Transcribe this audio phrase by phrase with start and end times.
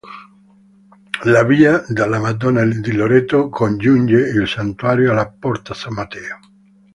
[1.25, 6.39] La "via della Madonna di Loreto" congiunge il santuario alla "porta San Matteo".